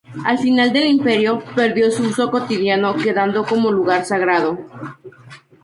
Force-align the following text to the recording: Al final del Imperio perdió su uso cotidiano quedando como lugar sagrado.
Al 0.25 0.39
final 0.39 0.73
del 0.73 0.87
Imperio 0.87 1.43
perdió 1.55 1.91
su 1.91 2.01
uso 2.07 2.31
cotidiano 2.31 2.95
quedando 2.95 3.45
como 3.45 3.69
lugar 3.71 4.03
sagrado. 4.03 4.57